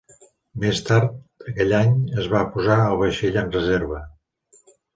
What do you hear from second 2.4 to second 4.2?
posar el vaixell en reserva.